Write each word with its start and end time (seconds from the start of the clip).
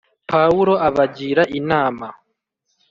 Pawulo 0.29 0.73
abagira 0.87 1.43
inama 1.59 2.07